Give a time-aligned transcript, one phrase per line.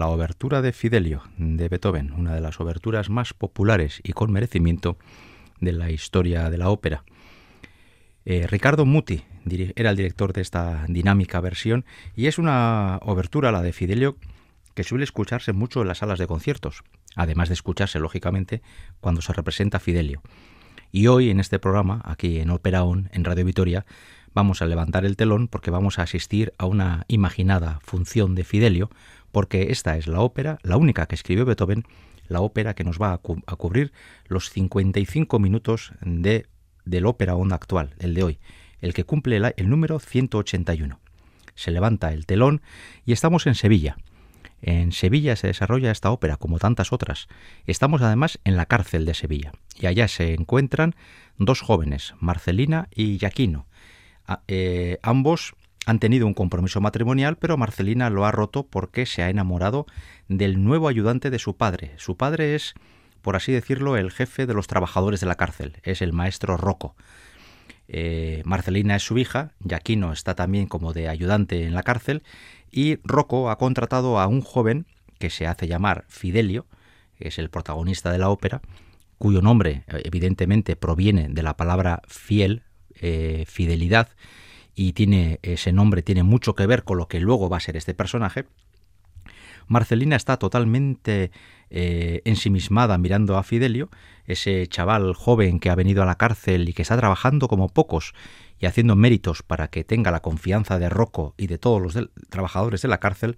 [0.00, 4.96] La obertura de Fidelio de Beethoven, una de las oberturas más populares y con merecimiento
[5.60, 7.04] de la historia de la ópera.
[8.24, 9.24] Eh, Ricardo Muti
[9.76, 11.84] era el director de esta dinámica versión
[12.16, 14.16] y es una obertura, la de Fidelio,
[14.74, 16.82] que suele escucharse mucho en las salas de conciertos,
[17.14, 18.62] además de escucharse, lógicamente,
[19.02, 20.22] cuando se representa Fidelio.
[20.92, 23.84] Y hoy en este programa, aquí en Ópera On, en Radio Vitoria,
[24.32, 28.90] vamos a levantar el telón porque vamos a asistir a una imaginada función de Fidelio,
[29.32, 31.84] porque esta es la ópera, la única que escribió Beethoven,
[32.28, 33.92] la ópera que nos va a, cubrir
[34.26, 36.46] los 55 minutos de,
[36.84, 38.38] del ópera onda actual, el de hoy,
[38.80, 41.00] el que cumple el número 181.
[41.54, 42.62] Se levanta el telón
[43.04, 43.96] y estamos en Sevilla.
[44.62, 47.28] En Sevilla se desarrolla esta ópera, como tantas otras.
[47.66, 50.94] Estamos además en la cárcel de Sevilla, y allá se encuentran
[51.38, 53.66] dos jóvenes, Marcelina y Jaquino,
[54.46, 55.54] eh, ambos
[55.86, 59.86] han tenido un compromiso matrimonial, pero Marcelina lo ha roto porque se ha enamorado
[60.28, 61.92] del nuevo ayudante de su padre.
[61.96, 62.74] Su padre es,
[63.22, 66.96] por así decirlo, el jefe de los trabajadores de la cárcel, es el maestro Rocco.
[67.88, 72.22] Eh, Marcelina es su hija, Jaquino está también como de ayudante en la cárcel,
[72.70, 74.86] y Rocco ha contratado a un joven
[75.18, 76.66] que se hace llamar Fidelio,
[77.18, 78.60] que es el protagonista de la ópera,
[79.18, 82.62] cuyo nombre evidentemente proviene de la palabra fiel,
[82.94, 84.08] eh, fidelidad
[84.80, 87.76] y tiene ese nombre tiene mucho que ver con lo que luego va a ser
[87.76, 88.46] este personaje.
[89.66, 91.32] Marcelina está totalmente
[91.68, 93.90] eh, ensimismada mirando a Fidelio,
[94.24, 98.14] ese chaval joven que ha venido a la cárcel y que está trabajando como pocos
[98.58, 102.80] y haciendo méritos para que tenga la confianza de Rocco y de todos los trabajadores
[102.80, 103.36] de la cárcel,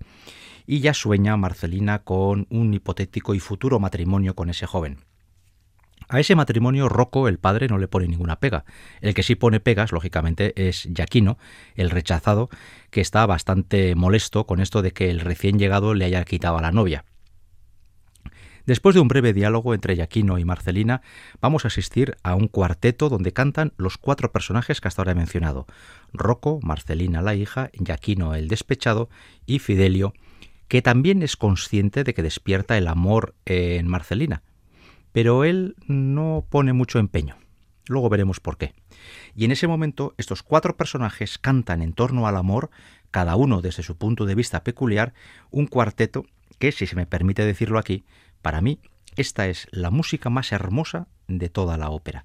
[0.64, 4.98] y ya sueña Marcelina con un hipotético y futuro matrimonio con ese joven.
[6.08, 8.64] A ese matrimonio Rocco, el padre, no le pone ninguna pega.
[9.00, 11.38] El que sí pone pegas, lógicamente, es Yaquino,
[11.74, 12.50] el rechazado,
[12.90, 16.62] que está bastante molesto con esto de que el recién llegado le haya quitado a
[16.62, 17.04] la novia.
[18.66, 21.02] Después de un breve diálogo entre Yaquino y Marcelina,
[21.40, 25.16] vamos a asistir a un cuarteto donde cantan los cuatro personajes que hasta ahora he
[25.16, 25.66] mencionado:
[26.12, 29.08] Rocco, Marcelina la hija, Yaquino el despechado
[29.46, 30.14] y Fidelio,
[30.68, 34.42] que también es consciente de que despierta el amor en Marcelina,
[35.12, 37.36] pero él no pone mucho empeño.
[37.86, 38.74] Luego veremos por qué.
[39.34, 42.70] Y en ese momento estos cuatro personajes cantan en torno al amor,
[43.10, 45.12] cada uno desde su punto de vista peculiar,
[45.50, 46.24] un cuarteto
[46.58, 48.04] que, si se me permite decirlo aquí,
[48.40, 48.80] para mí
[49.16, 52.24] esta es la música más hermosa de toda la ópera.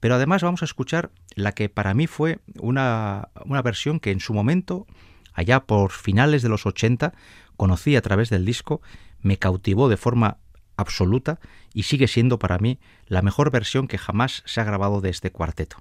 [0.00, 4.20] Pero además vamos a escuchar la que para mí fue una, una versión que en
[4.20, 4.86] su momento,
[5.32, 7.14] allá por finales de los 80,
[7.56, 8.82] conocí a través del disco,
[9.20, 10.38] me cautivó de forma
[10.76, 11.38] absoluta
[11.72, 15.30] y sigue siendo para mí la mejor versión que jamás se ha grabado de este
[15.30, 15.78] cuarteto.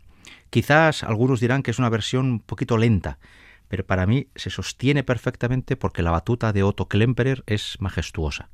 [0.50, 3.20] Quizás algunos dirán que es una versión un poquito lenta,
[3.68, 8.50] pero para mí se sostiene perfectamente porque la batuta de Otto Klemperer es majestuosa.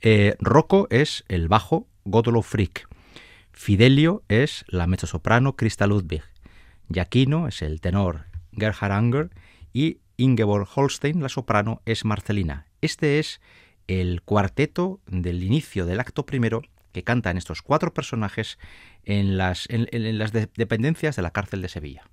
[0.00, 2.88] Eh, Rocco es el bajo Godolo Frick.
[3.52, 6.22] Fidelio es la mezzosoprano Christa Ludwig.
[6.92, 9.30] Jaquino es el tenor Gerhard Anger
[9.72, 12.66] y Ingeborg Holstein, la soprano, es Marcelina.
[12.80, 13.40] Este es
[13.88, 16.62] el cuarteto del inicio del acto primero
[16.92, 18.58] que cantan estos cuatro personajes
[19.04, 22.08] en las, en, las dependencias de la cárcel de Sevilla.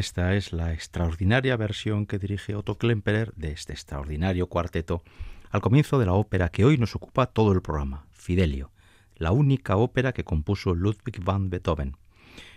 [0.00, 5.02] Esta es la extraordinaria versión que dirige Otto Klemperer de este extraordinario cuarteto
[5.50, 8.72] al comienzo de la ópera que hoy nos ocupa todo el programa, Fidelio,
[9.16, 11.98] la única ópera que compuso Ludwig van Beethoven.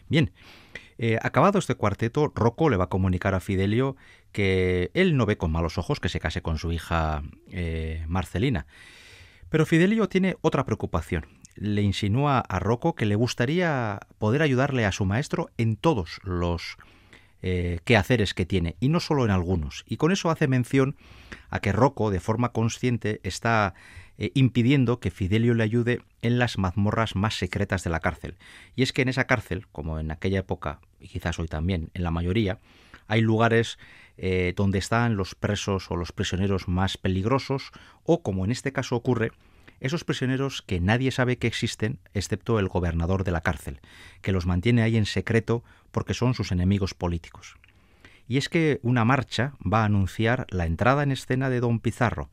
[0.08, 0.32] Bien,
[0.98, 3.98] eh, acabado este cuarteto, Rocco le va a comunicar a Fidelio
[4.32, 8.68] que él no ve con malos ojos que se case con su hija eh, Marcelina.
[9.50, 11.26] Pero Fidelio tiene otra preocupación.
[11.56, 16.78] Le insinúa a Rocco que le gustaría poder ayudarle a su maestro en todos los
[17.46, 19.84] eh, quehaceres que tiene, y no solo en algunos.
[19.86, 20.96] Y con eso hace mención
[21.50, 23.74] a que Rocco, de forma consciente, está
[24.18, 28.38] eh, impidiendo que Fidelio le ayude en las mazmorras más secretas de la cárcel.
[28.78, 32.04] Y es que en esa cárcel, como en aquella época, y quizás hoy también, en
[32.04, 32.60] la mayoría,
[33.08, 33.78] hay lugares
[34.18, 37.72] eh, donde están los presos o los prisioneros más peligrosos,
[38.04, 39.32] o como en este caso ocurre,
[39.84, 43.82] esos prisioneros que nadie sabe que existen, excepto el gobernador de la cárcel,
[44.22, 45.62] que los mantiene ahí en secreto
[45.92, 47.58] porque son sus enemigos políticos.
[48.26, 52.30] Y es que una marcha va a anunciar la entrada en escena de don Pizarro.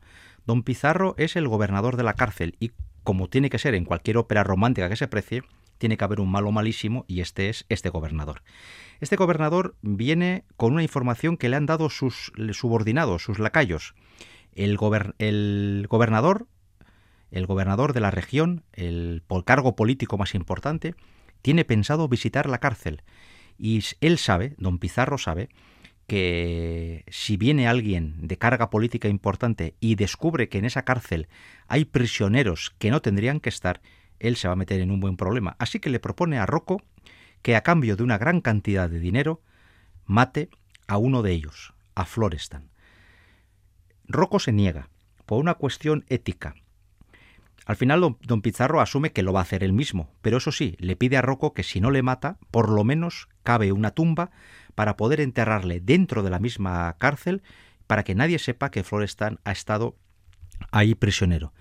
[0.47, 2.71] Don Pizarro es el gobernador de la cárcel y,
[3.03, 5.43] como tiene que ser en cualquier ópera romántica que se precie,
[5.77, 8.43] tiene que haber un malo malísimo y este es este gobernador.
[9.01, 13.93] Este gobernador viene con una información que le han dado sus subordinados, sus lacayos.
[14.53, 14.77] El,
[15.19, 16.47] el gobernador
[17.31, 20.95] el gobernador de la región, el cargo político más importante,
[21.41, 23.01] tiene pensado visitar la cárcel.
[23.57, 25.49] Y él sabe, don Pizarro sabe,
[26.07, 31.29] que si viene alguien de carga política importante y descubre que en esa cárcel
[31.67, 33.81] hay prisioneros que no tendrían que estar,
[34.19, 35.55] él se va a meter en un buen problema.
[35.57, 36.83] Así que le propone a Rocco
[37.41, 39.41] que a cambio de una gran cantidad de dinero
[40.05, 40.49] mate
[40.87, 42.69] a uno de ellos, a Florestan.
[44.07, 44.89] Rocco se niega
[45.25, 46.55] por una cuestión ética.
[47.65, 50.75] Al final don, Pizarro asume que lo va a hacer él mismo, pero eso sí,
[50.79, 54.31] le pide a Rocco que si no le mata, por lo menos cabe una tumba
[54.73, 57.43] para poder enterrarle dentro de la misma cárcel
[57.87, 59.95] para que nadie sepa que Florestan ha estado
[60.71, 61.53] ahí prisionero.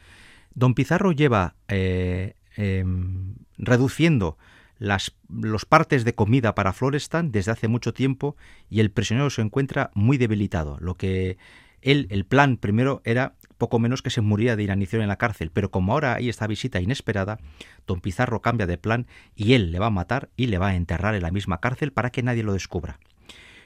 [0.54, 4.38] Don Pizarro lleva eh, em, reduciendo
[4.78, 8.36] las los partes de comida para Florestan desde hace mucho tiempo
[8.68, 11.38] y el prisionero se encuentra muy debilitado, lo que
[11.82, 15.52] él, el plan primero era poco menos que se muriera de inanición en la cárcel,
[15.52, 17.38] pero como ahora hay esta visita inesperada,
[17.86, 20.74] don Pizarro cambia de plan y él le va a matar y le va a
[20.74, 22.98] enterrar en la misma cárcel para que nadie lo descubra.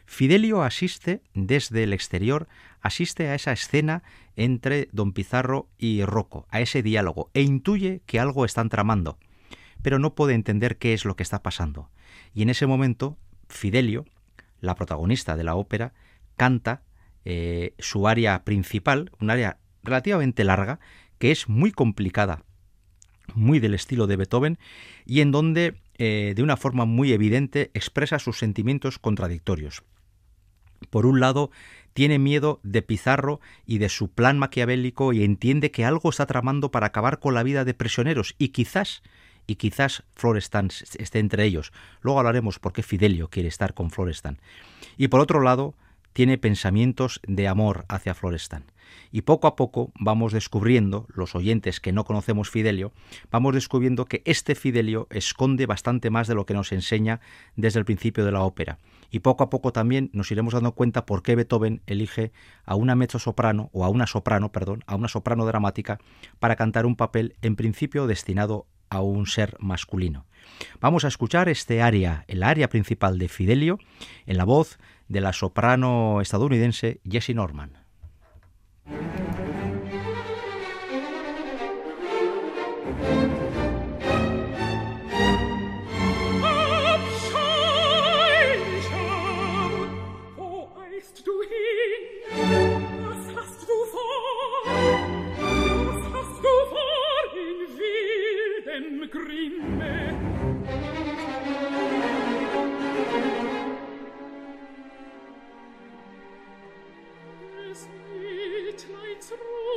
[0.04, 2.46] Fidelio asiste desde el exterior,
[2.82, 4.02] asiste a esa escena
[4.36, 9.18] entre don Pizarro y Rocco, a ese diálogo, e intuye que algo están tramando,
[9.80, 11.88] pero no puede entender qué es lo que está pasando.
[12.34, 13.16] Y en ese momento
[13.48, 14.04] Fidelio,
[14.60, 15.94] la protagonista de la ópera,
[16.36, 16.82] canta
[17.24, 20.80] eh, su área principal, un área relativamente larga,
[21.18, 22.42] que es muy complicada,
[23.34, 24.58] muy del estilo de Beethoven,
[25.06, 29.82] y en donde, eh, de una forma muy evidente, expresa sus sentimientos contradictorios.
[30.90, 31.50] Por un lado,
[31.94, 36.70] tiene miedo de Pizarro y de su plan maquiavélico y entiende que algo está tramando
[36.70, 39.02] para acabar con la vida de prisioneros y quizás
[39.46, 41.72] y quizás Florestan esté entre ellos.
[42.00, 44.40] Luego hablaremos por qué Fidelio quiere estar con Florestan.
[44.96, 45.74] Y por otro lado,
[46.14, 48.64] tiene pensamientos de amor hacia Florestan.
[49.10, 52.92] Y poco a poco vamos descubriendo, los oyentes que no conocemos Fidelio,
[53.30, 57.20] vamos descubriendo que este Fidelio esconde bastante más de lo que nos enseña
[57.56, 58.78] desde el principio de la ópera.
[59.10, 62.32] Y poco a poco también nos iremos dando cuenta por qué Beethoven elige
[62.64, 65.98] a una mezzo-soprano, o a una soprano, perdón, a una soprano dramática
[66.38, 70.26] para cantar un papel en principio destinado a un ser masculino.
[70.80, 73.78] Vamos a escuchar este aria, el aria principal de Fidelio,
[74.26, 77.83] en la voz de la soprano estadounidense Jessie Norman.
[109.24, 109.73] ins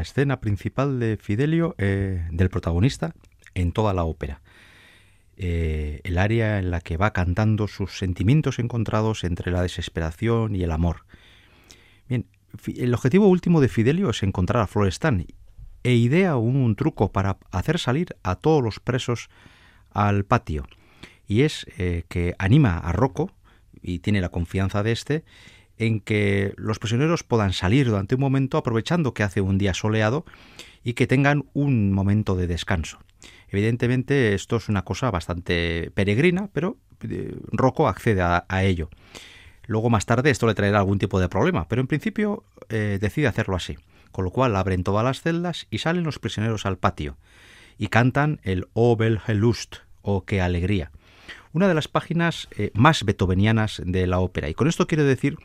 [0.00, 3.14] escena principal de Fidelio, eh, del protagonista,
[3.54, 4.42] en toda la ópera.
[5.36, 10.62] Eh, el área en la que va cantando sus sentimientos encontrados entre la desesperación y
[10.62, 11.04] el amor.
[12.08, 12.26] Bien,
[12.74, 15.26] el objetivo último de Fidelio es encontrar a Florestan
[15.82, 19.28] e idea un, truco para hacer salir a todos los presos
[19.90, 20.66] al patio.
[21.26, 23.30] Y es eh, que anima a Rocco,
[23.82, 25.24] y tiene la confianza de este,
[25.78, 30.24] en que los prisioneros puedan salir durante un momento aprovechando que hace un día soleado
[30.82, 32.98] y que tengan un momento de descanso.
[33.48, 38.90] Evidentemente esto es una cosa bastante peregrina, pero eh, Rocco accede a, ello.
[39.66, 43.26] Luego más tarde esto le traerá algún tipo de problema, pero en principio eh, decide
[43.26, 43.76] hacerlo así,
[44.12, 47.16] con lo cual abren todas las celdas y salen los prisioneros al patio
[47.78, 50.92] y cantan el O Belgelust o qué alegría,
[51.56, 54.50] una de las páginas eh, más beethovenianas de la ópera.
[54.50, 55.38] Y con esto quiero decir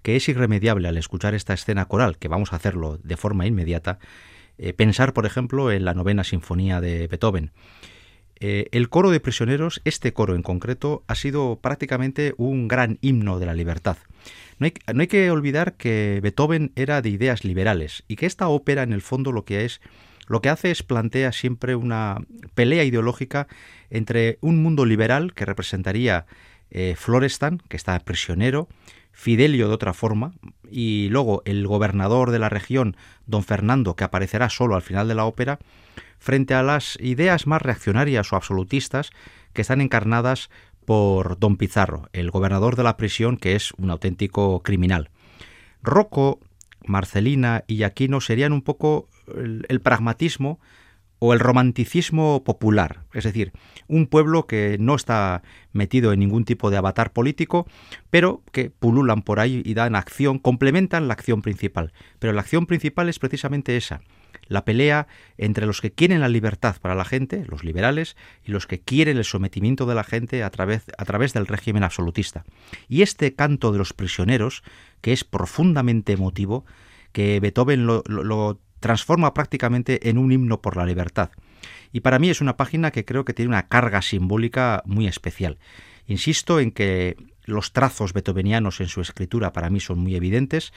[0.00, 3.98] que es irremediable al escuchar esta escena coral, que vamos a hacerlo de forma inmediata,
[4.56, 7.50] eh, pensar, por ejemplo, en la novena sinfonía de Beethoven.
[8.40, 13.38] Eh, el coro de prisioneros, este coro en concreto, ha sido prácticamente un gran himno
[13.38, 13.98] de la libertad.
[14.58, 18.48] No hay, no hay, que olvidar que Beethoven era de ideas liberales y que esta
[18.48, 19.82] ópera en el fondo lo que es
[20.26, 22.18] lo que hace es plantea siempre una
[22.54, 23.48] pelea ideológica
[23.90, 26.26] entre un mundo liberal que representaría
[26.70, 28.68] eh, Florestan, que está prisionero,
[29.12, 30.32] Fidelio de otra forma,
[30.70, 35.14] y luego el gobernador de la región, don Fernando, que aparecerá solo al final de
[35.14, 35.58] la ópera,
[36.18, 39.10] frente a las ideas más reaccionarias o absolutistas
[39.52, 40.48] que están encarnadas
[40.86, 45.10] por don Pizarro, el gobernador de la prisión, que es un auténtico criminal.
[45.82, 46.40] Rocco,
[46.86, 50.60] Marcelina y Aquino serían un poco el pragmatismo
[51.24, 53.52] o el romanticismo popular, es decir,
[53.86, 57.68] un pueblo que no está metido en ningún tipo de avatar político,
[58.10, 61.92] pero que pululan por ahí y dan acción, complementan la acción principal.
[62.18, 64.00] Pero la acción principal es precisamente esa,
[64.46, 65.06] la pelea
[65.38, 69.16] entre los que quieren la libertad para la gente, los liberales, y los que quieren
[69.16, 72.44] el sometimiento de la gente a través, a través del régimen absolutista.
[72.88, 74.62] Y este canto de los prisioneros,
[75.00, 76.64] que es profundamente emotivo,
[77.12, 81.30] que Beethoven lo, lo transforma prácticamente en un himno por la libertad.
[81.92, 85.58] Y para mí es una página que creo que tiene una carga simbólica muy especial.
[86.06, 90.72] Insisto en que los trazos beethovenianos en su escritura para mí son muy evidentes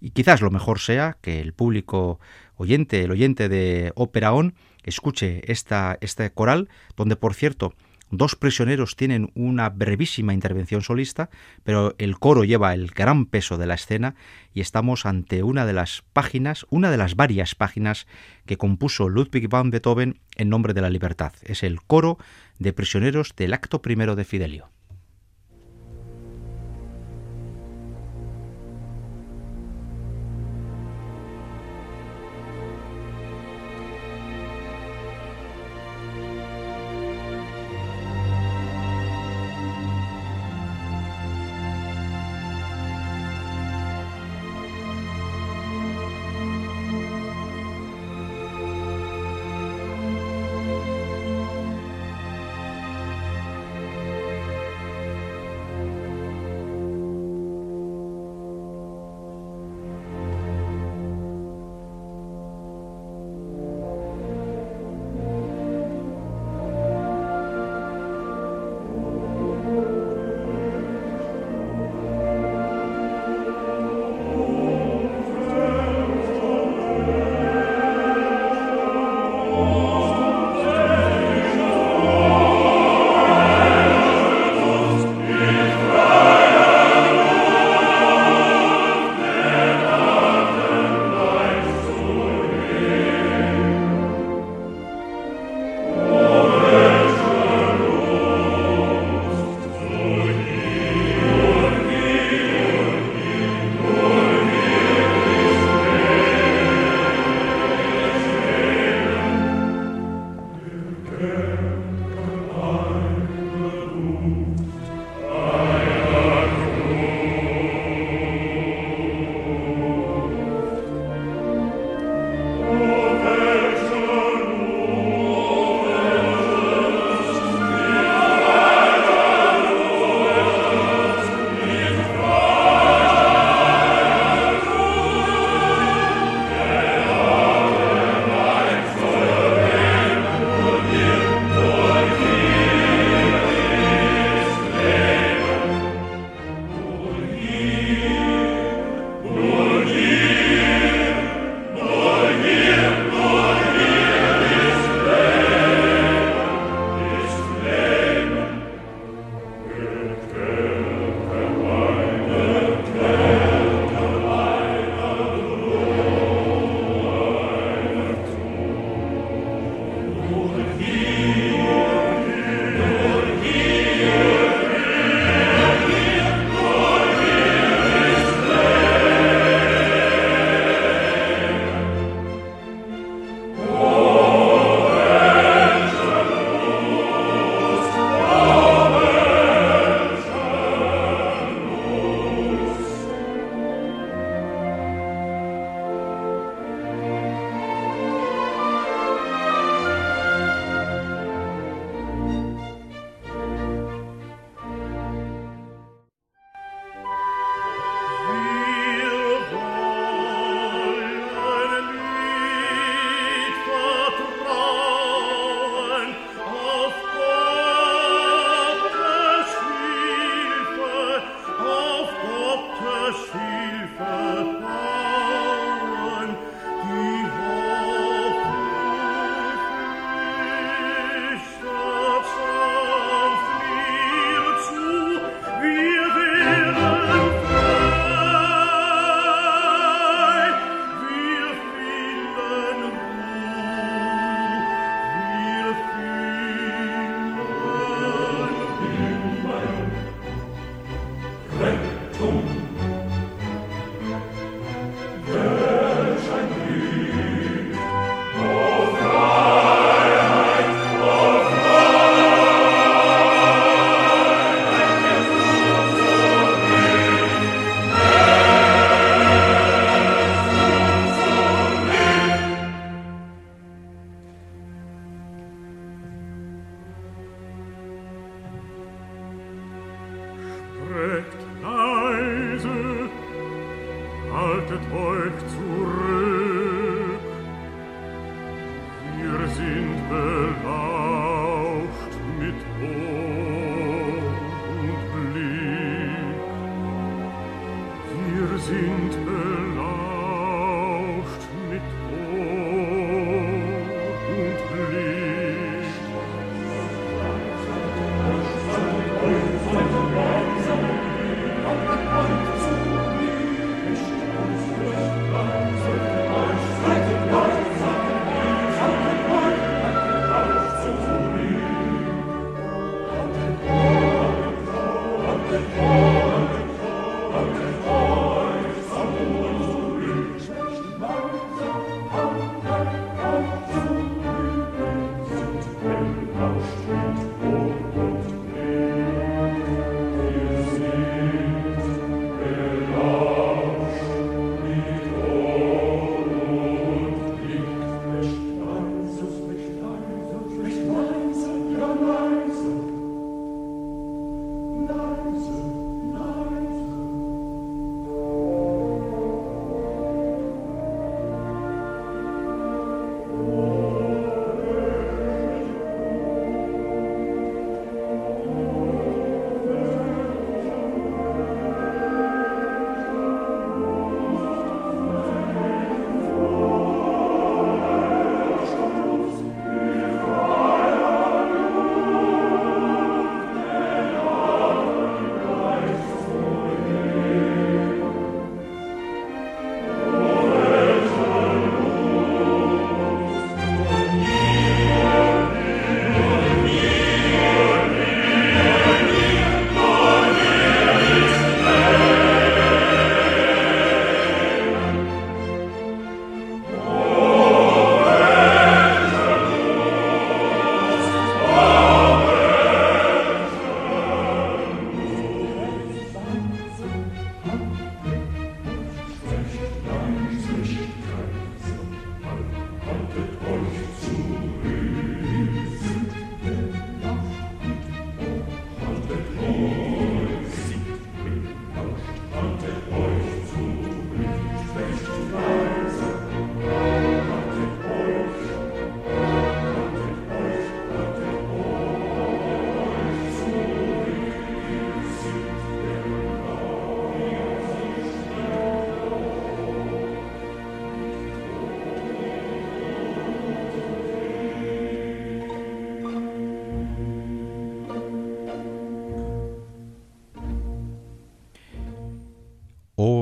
[0.00, 2.20] y quizás lo mejor sea que el público
[2.56, 7.74] oyente, el oyente de Ópera On, escuche esta, este coral, donde por cierto
[8.12, 11.30] Dos prisioneros tienen una brevísima intervención solista,
[11.62, 14.16] pero el coro lleva el gran peso de la escena
[14.52, 18.08] y estamos ante una de las páginas, una de las varias páginas
[18.46, 21.32] que compuso Ludwig van Beethoven en nombre de la libertad.
[21.42, 22.18] Es el coro
[22.58, 24.70] de prisioneros del acto primero de Fidelio.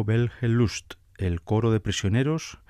[0.08, 2.60] Belgelust, el coro de prisioneros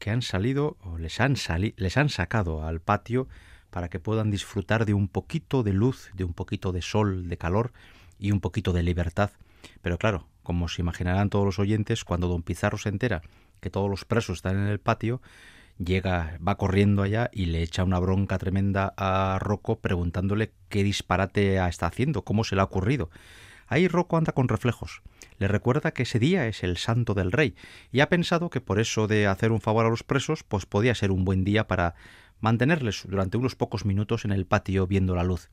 [0.00, 1.36] que han salido o les han,
[1.76, 3.28] les han sacado al patio
[3.70, 7.38] para que puedan disfrutar de un poquito de luz, de un poquito de sol, de
[7.38, 7.72] calor
[8.18, 9.30] y un poquito de libertad.
[9.82, 13.22] Pero claro, como se imaginarán todos los oyentes, cuando don Pizarro se entera
[13.60, 15.22] que todos los presos están en el patio,
[15.78, 21.64] llega, va corriendo allá y le echa una bronca tremenda a Rocco preguntándole qué disparate
[21.68, 23.10] está haciendo, cómo se le ha ocurrido.
[23.70, 25.00] Ahí Rocco anda con reflejos.
[25.38, 27.54] Le recuerda que ese día es el santo del rey
[27.92, 30.94] y ha pensado que por eso de hacer un favor a los presos, pues podía
[30.94, 31.94] ser un buen día para
[32.40, 35.48] mantenerles durante unos pocos minutos en el patio viendo la luz.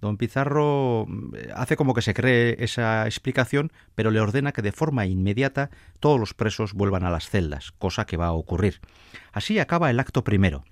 [0.00, 4.72] Don Pizarro mm, hace como que se cree esa explicación, pero le ordena que de
[4.72, 8.80] forma inmediata todos los presos vuelvan a las celdas, cosa que va a ocurrir.
[9.32, 10.64] Así acaba el acto primero.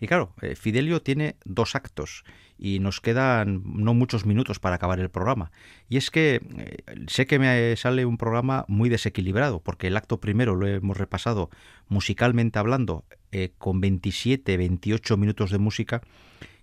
[0.00, 2.24] Y claro, eh, Fidelio tiene dos actos
[2.60, 5.50] y nos quedan no muchos minutos para acabar el programa.
[5.88, 6.76] Y es que eh,
[7.08, 11.48] sé que me sale un programa muy desequilibrado, porque el acto primero lo hemos repasado
[11.88, 16.02] musicalmente hablando eh, con 27, 28 minutos de música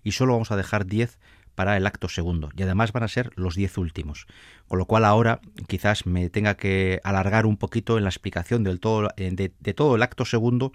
[0.04, 1.18] y solo vamos a dejar 10
[1.56, 4.28] para el acto segundo y además van a ser los 10 últimos.
[4.68, 8.78] Con lo cual ahora quizás me tenga que alargar un poquito en la explicación del
[8.78, 10.72] todo, de todo el acto segundo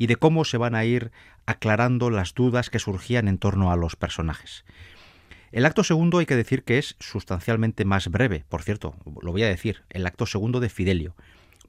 [0.00, 1.12] y de cómo se van a ir
[1.44, 4.64] aclarando las dudas que surgían en torno a los personajes.
[5.52, 9.42] El acto segundo hay que decir que es sustancialmente más breve, por cierto, lo voy
[9.42, 11.14] a decir, el acto segundo de Fidelio,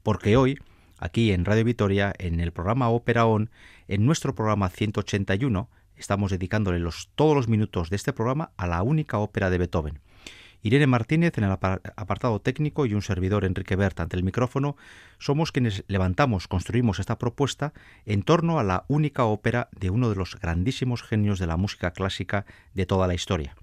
[0.02, 0.58] porque hoy,
[0.98, 3.50] aquí en Radio Vitoria, en el programa Ópera On,
[3.86, 8.82] en nuestro programa 181, estamos dedicándole los, todos los minutos de este programa a la
[8.82, 9.98] única ópera de Beethoven.
[10.62, 14.76] Irene Martínez en el apartado técnico y un servidor Enrique Bert ante el micrófono
[15.18, 17.72] somos quienes levantamos, construimos esta propuesta
[18.06, 21.90] en torno a la única ópera de uno de los grandísimos genios de la música
[21.90, 23.56] clásica de toda la historia.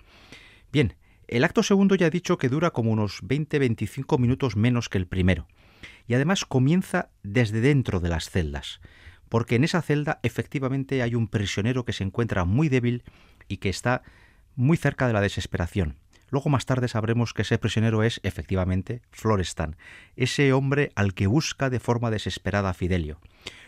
[0.74, 0.96] Bien,
[1.30, 5.08] el acto segundo ya he dicho que dura como unos 20-25 minutos menos que el
[5.08, 5.48] primero
[6.06, 8.82] y además comienza desde dentro de las celdas,
[9.30, 13.04] porque en esa celda efectivamente hay un prisionero que se encuentra muy débil
[13.48, 14.02] y que está
[14.56, 15.96] muy cerca de la desesperación.
[16.32, 19.76] Luego más tarde sabremos que ese prisionero es, efectivamente, Florestan,
[20.16, 23.20] ese hombre al que busca de forma desesperada Fidelio.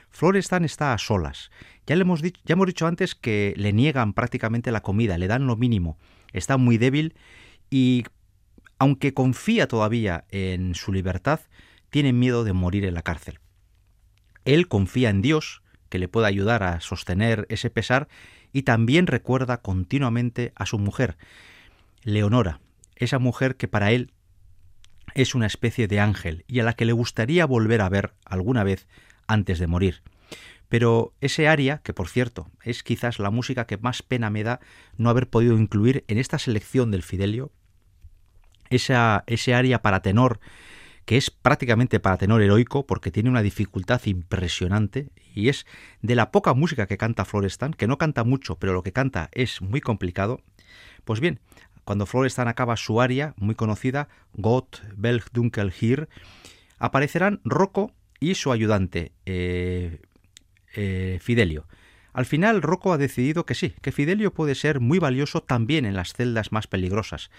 [0.10, 1.52] Florestan está a solas.
[1.88, 5.48] Ya, le hemos dicho, hemos dicho antes que le niegan prácticamente la comida, le dan
[5.48, 5.98] lo mínimo.
[6.34, 7.16] Está muy débil
[7.70, 8.04] y,
[8.78, 11.40] aunque confía todavía en su libertad,
[11.90, 13.40] tiene miedo de morir en la cárcel.
[14.46, 18.08] Él confía en Dios, que le pueda ayudar a sostener ese pesar,
[18.54, 21.18] y también recuerda continuamente a su mujer,
[22.04, 22.60] Leonora,
[22.96, 24.12] esa mujer que para él
[25.14, 28.64] es una especie de ángel y a la que le gustaría volver a ver alguna
[28.64, 28.88] vez
[29.28, 30.02] antes de morir.
[30.70, 34.62] Pero ese aria, que por cierto es quizás la música que más pena me da
[34.98, 37.52] no haber podido incluir en esta selección del Fidelio,
[38.70, 40.40] esa, ese aria para tenor,
[41.06, 45.66] que es prácticamente para tenor heroico porque tiene una dificultad impresionante y es
[46.02, 49.30] de la poca música que canta Florestan, que no canta mucho, pero lo que canta
[49.34, 50.42] es muy complicado.
[51.04, 51.40] Pues bien,
[51.84, 56.10] cuando Florestan acaba su aria, muy conocida, Gott, Belg, Dunkel, Hier,
[56.78, 60.00] aparecerán Rocco y su ayudante, eh,
[60.76, 61.68] eh, Fidelio.
[62.14, 65.96] Al final, Rocco ha decidido que sí, que Fidelio puede ser muy valioso también en
[65.96, 67.32] las celdas más peligrosas.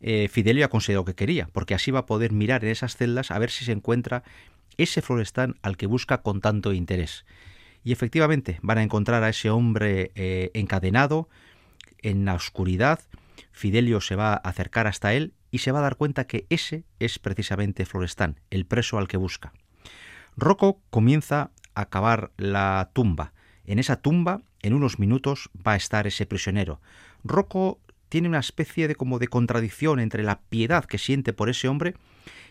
[0.00, 3.30] Eh, Fidelio ha conseguido que quería, porque así va a poder mirar en esas celdas
[3.30, 4.22] a ver si se encuentra
[4.76, 7.24] ese Florestan al que busca con tanto interés.
[7.82, 10.10] Y efectivamente van a encontrar a ese hombre
[10.54, 11.28] encadenado
[12.02, 13.00] en la oscuridad,
[13.54, 16.84] Fidelio se va a acercar hasta él y se va a dar cuenta que ese
[16.98, 19.52] es precisamente Florestán, el preso al que busca.
[20.36, 23.32] Rocco comienza a cavar la tumba.
[23.64, 26.80] En esa tumba, en unos minutos, va a estar ese prisionero.
[27.22, 27.80] Rocco
[28.14, 31.94] tiene una especie de como de contradicción entre la piedad que siente por ese hombre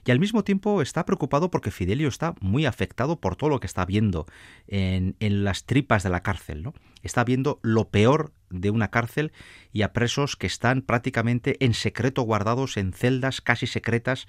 [0.06, 3.68] y al mismo tiempo está preocupado porque Fidelio está muy afectado por todo lo que
[3.68, 4.26] está viendo
[4.68, 6.64] en, en las tripas de la cárcel.
[6.64, 6.74] ¿no?
[7.02, 9.32] Está viendo lo peor de una cárcel
[9.72, 14.28] y a presos que están prácticamente en secreto guardados en celdas casi secretas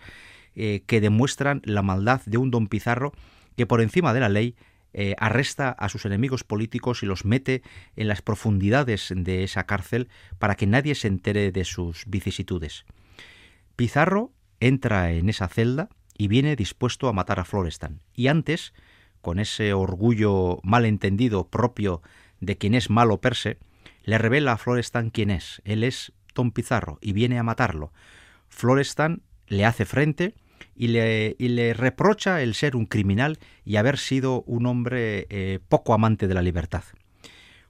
[0.54, 3.12] eh, que demuestran la maldad de un don Pizarro
[3.56, 4.54] que por encima de la ley
[4.94, 7.62] eh, arresta a sus enemigos políticos y los mete
[7.96, 12.84] en las profundidades de esa cárcel para que nadie se entere de sus vicisitudes.
[13.76, 18.00] Pizarro entra en esa celda y viene dispuesto a matar a Florestan.
[18.14, 18.72] Y antes,
[19.20, 22.00] con ese orgullo malentendido propio
[22.40, 23.58] de quien es malo per se,
[24.04, 25.60] le revela a Florestan quién es.
[25.64, 27.92] Él es Don Pizarro y viene a matarlo.
[28.48, 30.34] Florestan le hace frente
[30.76, 36.26] y le, reprocha el ser un criminal y haber sido un hombre eh, poco amante
[36.26, 36.84] de la libertad.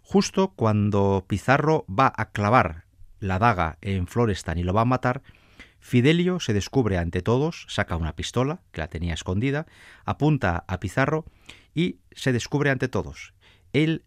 [0.02, 2.84] Justo cuando Pizarro va a clavar
[3.20, 5.22] la daga en Florestan y lo va a matar,
[5.80, 9.66] Fidelio se descubre ante todos, saca una pistola, que la tenía escondida,
[10.04, 11.26] apunta a Pizarro
[11.74, 13.34] y se descubre ante todos.
[13.72, 14.04] Él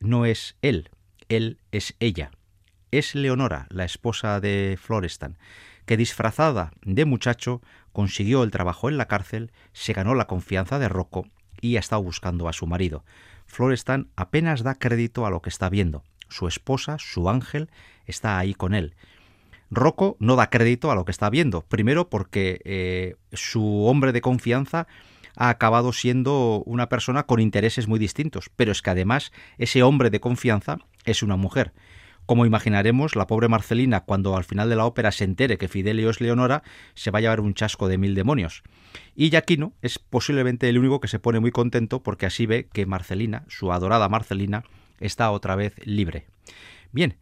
[0.00, 0.90] no es él,
[1.28, 2.30] él es ella.
[2.94, 5.36] Es Leonora, la esposa de Florestan,
[5.84, 7.60] que disfrazada de muchacho
[7.92, 11.26] consiguió el trabajo en la cárcel, se ganó la confianza de Rocco
[11.60, 13.04] y ha estado buscando a su marido.
[13.46, 16.04] Florestan apenas da crédito a lo que está viendo.
[16.28, 17.68] Su esposa, su ángel,
[18.06, 18.94] está ahí con él.
[19.72, 21.62] Rocco no da crédito a lo que está viendo.
[21.62, 24.86] Primero porque eh, su hombre de confianza
[25.34, 30.10] ha acabado siendo una persona con intereses muy distintos, pero es que además ese hombre
[30.10, 31.72] de confianza es una mujer.
[32.26, 36.08] Como imaginaremos, la pobre Marcelina, cuando al final de la ópera se entere que Fidelio
[36.08, 36.62] es Leonora,
[36.94, 38.62] se va a llevar un chasco de mil demonios.
[39.14, 42.86] Y Jaquino es posiblemente el único que se pone muy contento porque así ve que
[42.86, 44.64] Marcelina, su adorada Marcelina,
[45.00, 46.26] está otra vez libre.
[46.92, 47.18] Bien,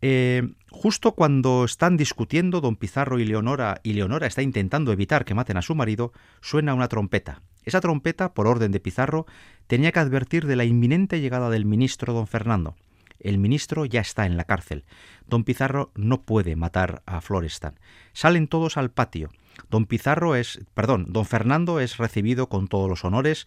[0.00, 5.34] eh, justo cuando están discutiendo don Pizarro y Leonora, y Leonora está intentando evitar que
[5.34, 7.42] maten a su marido, suena una trompeta.
[7.64, 9.26] Esa trompeta, por orden de Pizarro,
[9.66, 12.76] tenía que advertir de la inminente llegada del ministro don Fernando.
[13.20, 14.84] El ministro ya está en la cárcel.
[15.26, 17.78] Don Pizarro no puede matar a Florestan.
[18.12, 19.30] Salen todos al patio.
[19.70, 23.46] Don Pizarro es, perdón, don Fernando es recibido con todos los honores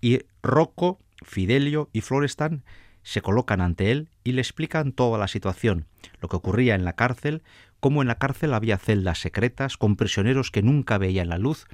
[0.00, 2.62] y Rocco, Fidelio y Florestan
[3.02, 5.86] se colocan ante él y le explican toda la situación,
[6.20, 7.42] lo que ocurría en la cárcel,
[7.80, 11.66] cómo en la cárcel había celdas secretas con prisioneros que nunca veían la luz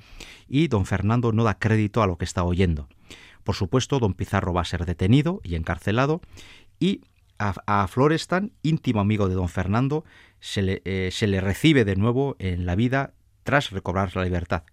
[0.49, 2.89] y don Fernando no da crédito a lo que está oyendo.
[3.45, 6.21] Por supuesto, don Pizarro va a ser detenido y encarcelado
[6.81, 7.03] y
[7.39, 10.05] a, Florestan, íntimo amigo de don Fernando,
[10.41, 14.65] se le, eh, se le recibe de nuevo en la vida tras recobrar la libertad.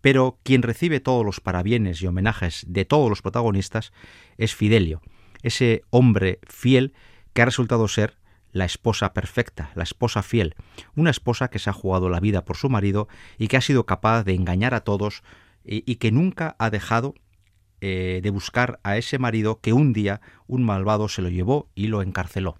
[0.00, 3.92] Pero quien recibe todos los parabienes y homenajes de todos los protagonistas
[4.38, 5.02] es Fidelio,
[5.42, 6.94] ese hombre fiel
[7.32, 8.16] que ha resultado ser
[8.52, 10.54] la esposa perfecta, la esposa fiel,
[10.94, 13.84] una esposa que se ha jugado la vida por su marido y que ha sido
[13.84, 15.22] capaz de engañar a todos
[15.64, 17.14] y que nunca ha dejado
[17.82, 21.88] eh, de buscar a ese marido que un día un malvado se lo llevó y
[21.88, 22.58] lo encarceló.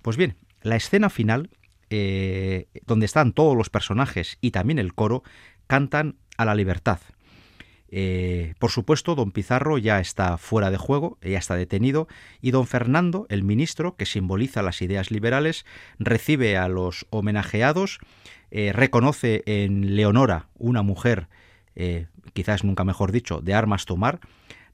[0.00, 1.50] Pues bien, la escena final,
[1.90, 5.22] eh, donde están todos los personajes y también el coro,
[5.66, 7.00] cantan a la libertad.
[7.88, 12.08] Eh, por supuesto, don Pizarro ya está fuera de juego, ya está detenido,
[12.40, 15.66] y don Fernando, el ministro, que simboliza las ideas liberales,
[15.98, 17.98] recibe a los homenajeados,
[18.50, 21.28] reconoce en Leonora una mujer,
[22.32, 24.20] quizás nunca mejor dicho, de armas tomar,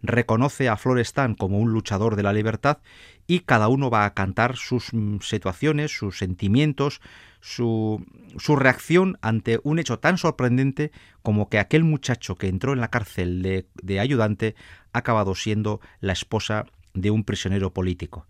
[0.03, 2.79] reconoce a Florestan como un luchador de la libertad
[3.27, 7.01] y cada uno va a cantar sus mm, situaciones, sus sentimientos,
[7.41, 8.05] su,
[8.37, 10.93] su, reacción ante un hecho tan sorprendente
[11.23, 14.55] como que aquel muchacho que entró en la cárcel de, de ayudante
[14.93, 18.27] ha acabado siendo la esposa de un prisionero político.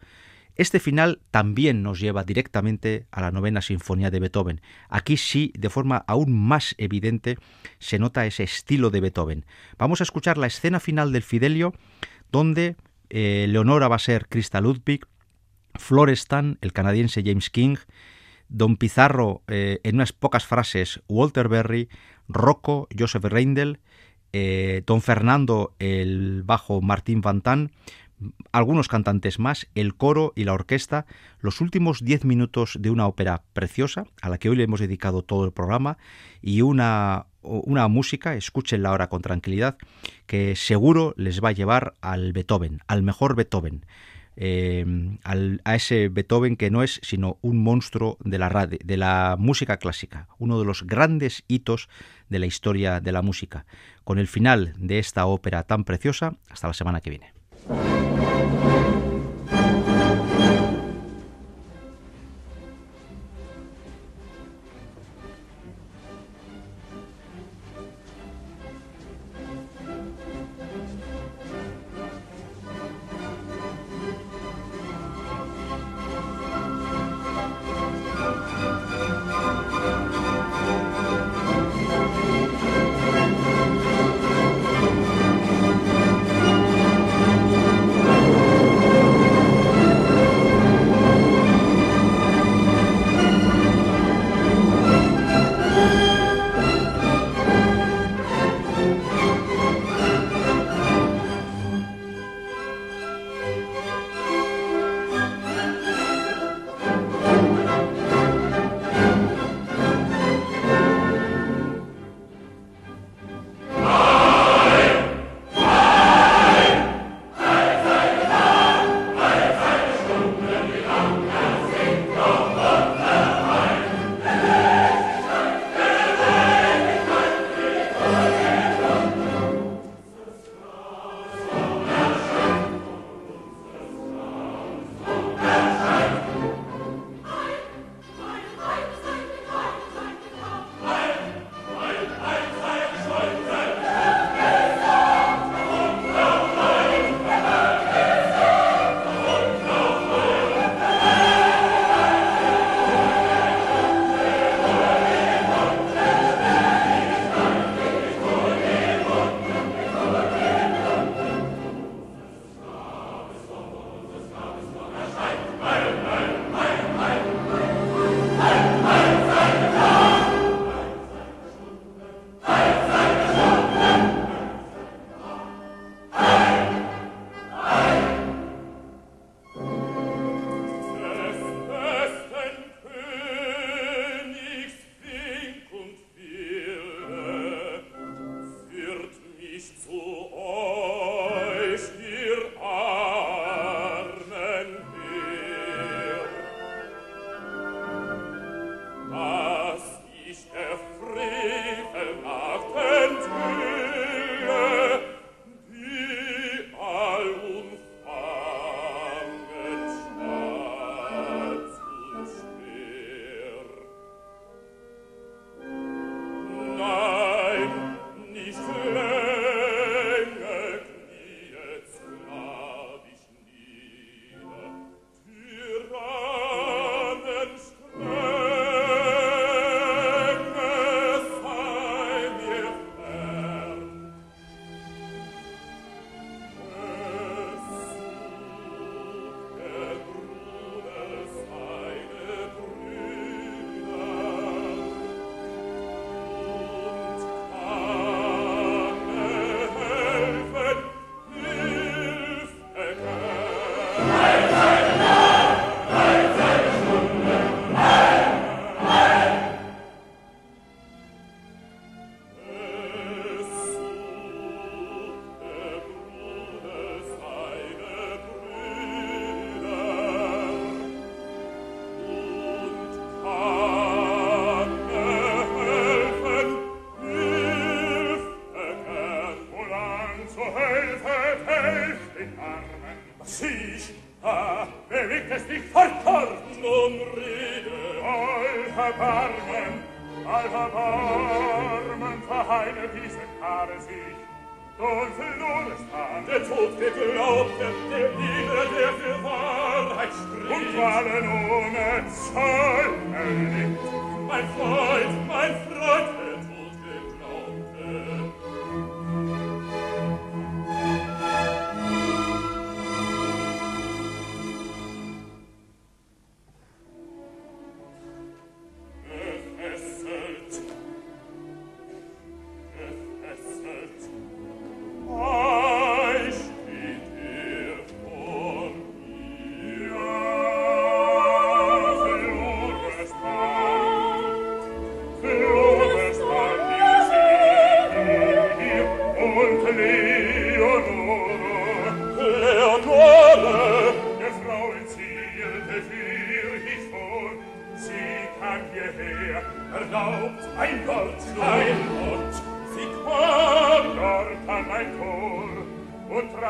[0.56, 4.60] Este final también nos lleva directamente a la novena sinfonía de Beethoven.
[4.88, 7.38] Aquí sí, de forma aún más evidente,
[7.78, 9.46] se nota ese estilo de Beethoven.
[9.78, 11.74] Vamos a escuchar la escena final del Fidelio,
[12.30, 12.76] donde
[13.08, 15.06] eh, Leonora va a ser Krista Ludwig,
[15.74, 17.76] Florestan, el canadiense James King,
[18.48, 21.88] Don Pizarro, eh, en unas pocas frases, Walter Berry,
[22.28, 23.80] Rocco, Joseph Reindel,
[24.34, 27.42] eh, Don Fernando, el bajo Martín Van
[28.52, 31.06] algunos cantantes más, el coro y la orquesta,
[31.40, 35.22] los últimos diez minutos de una ópera preciosa, a la que hoy le hemos dedicado
[35.22, 35.98] todo el programa,
[36.40, 39.76] y una, una música, escúchenla ahora con tranquilidad,
[40.26, 43.84] que seguro les va a llevar al Beethoven, al mejor Beethoven.
[44.34, 49.76] Eh, a ese Beethoven que no es sino un monstruo de la, de la música
[49.76, 51.88] clásica, uno de los grandes hitos
[52.30, 53.66] de la historia de la música.
[54.04, 57.32] Con el final de esta ópera tan preciosa, hasta la semana que viene.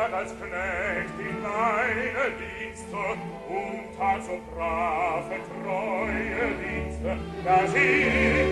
[0.02, 2.96] werd als Knecht in deine Dienste,
[3.48, 7.10] und tat so brave, treue Dienste,
[7.44, 8.48] dass ich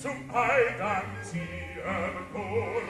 [0.00, 2.82] zum Eidam siehe nur.